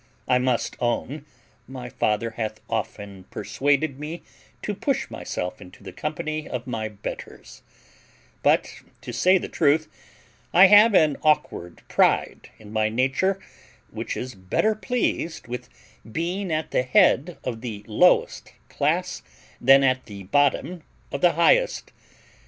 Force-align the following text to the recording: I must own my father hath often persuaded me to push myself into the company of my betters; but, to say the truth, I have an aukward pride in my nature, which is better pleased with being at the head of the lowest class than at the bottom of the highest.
I 0.27 0.39
must 0.39 0.75
own 0.79 1.27
my 1.67 1.87
father 1.87 2.31
hath 2.31 2.59
often 2.67 3.25
persuaded 3.25 3.99
me 3.99 4.23
to 4.63 4.73
push 4.73 5.11
myself 5.11 5.61
into 5.61 5.83
the 5.83 5.93
company 5.93 6.49
of 6.49 6.65
my 6.65 6.87
betters; 6.89 7.61
but, 8.41 8.81
to 9.01 9.13
say 9.13 9.37
the 9.37 9.47
truth, 9.47 9.87
I 10.55 10.65
have 10.65 10.95
an 10.95 11.17
aukward 11.17 11.87
pride 11.87 12.49
in 12.57 12.73
my 12.73 12.89
nature, 12.89 13.37
which 13.91 14.17
is 14.17 14.33
better 14.33 14.73
pleased 14.73 15.47
with 15.47 15.69
being 16.11 16.51
at 16.51 16.71
the 16.71 16.81
head 16.81 17.37
of 17.43 17.61
the 17.61 17.83
lowest 17.85 18.53
class 18.69 19.21
than 19.61 19.83
at 19.83 20.07
the 20.07 20.23
bottom 20.23 20.81
of 21.11 21.21
the 21.21 21.33
highest. 21.33 21.91